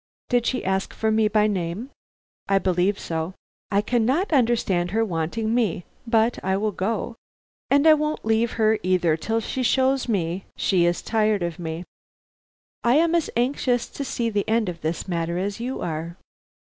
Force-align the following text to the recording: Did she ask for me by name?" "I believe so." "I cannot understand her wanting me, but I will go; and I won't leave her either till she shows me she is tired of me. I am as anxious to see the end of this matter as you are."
Did 0.29 0.47
she 0.47 0.65
ask 0.65 0.95
for 0.95 1.11
me 1.11 1.27
by 1.27 1.45
name?" 1.45 1.91
"I 2.49 2.57
believe 2.57 2.97
so." 2.99 3.35
"I 3.69 3.81
cannot 3.81 4.33
understand 4.33 4.89
her 4.89 5.05
wanting 5.05 5.53
me, 5.53 5.85
but 6.07 6.43
I 6.43 6.57
will 6.57 6.71
go; 6.71 7.17
and 7.69 7.85
I 7.85 7.93
won't 7.93 8.25
leave 8.25 8.53
her 8.53 8.79
either 8.81 9.15
till 9.15 9.39
she 9.39 9.61
shows 9.61 10.07
me 10.09 10.45
she 10.57 10.85
is 10.87 11.03
tired 11.03 11.43
of 11.43 11.59
me. 11.59 11.83
I 12.83 12.95
am 12.95 13.13
as 13.13 13.29
anxious 13.35 13.87
to 13.89 14.03
see 14.03 14.31
the 14.31 14.49
end 14.49 14.69
of 14.69 14.81
this 14.81 15.07
matter 15.07 15.37
as 15.37 15.59
you 15.59 15.81
are." 15.81 16.17